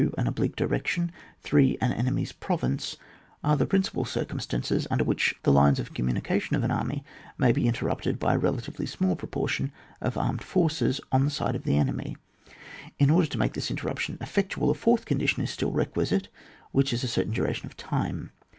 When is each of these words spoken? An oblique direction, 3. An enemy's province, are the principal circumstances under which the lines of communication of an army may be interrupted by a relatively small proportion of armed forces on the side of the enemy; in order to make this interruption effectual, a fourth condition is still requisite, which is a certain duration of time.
An 0.17 0.25
oblique 0.25 0.55
direction, 0.55 1.11
3. 1.41 1.77
An 1.79 1.91
enemy's 1.93 2.31
province, 2.31 2.97
are 3.43 3.55
the 3.55 3.67
principal 3.67 4.03
circumstances 4.03 4.87
under 4.89 5.03
which 5.03 5.35
the 5.43 5.51
lines 5.51 5.77
of 5.77 5.93
communication 5.93 6.55
of 6.55 6.63
an 6.63 6.71
army 6.71 7.03
may 7.37 7.51
be 7.51 7.67
interrupted 7.67 8.17
by 8.17 8.33
a 8.33 8.37
relatively 8.39 8.87
small 8.87 9.15
proportion 9.15 9.71
of 10.01 10.17
armed 10.17 10.41
forces 10.41 11.01
on 11.11 11.23
the 11.23 11.29
side 11.29 11.55
of 11.55 11.65
the 11.65 11.77
enemy; 11.77 12.17
in 12.97 13.11
order 13.11 13.27
to 13.27 13.37
make 13.37 13.53
this 13.53 13.69
interruption 13.69 14.17
effectual, 14.21 14.71
a 14.71 14.73
fourth 14.73 15.05
condition 15.05 15.43
is 15.43 15.51
still 15.51 15.71
requisite, 15.71 16.29
which 16.71 16.93
is 16.93 17.03
a 17.03 17.07
certain 17.07 17.33
duration 17.33 17.67
of 17.67 17.77
time. 17.77 18.31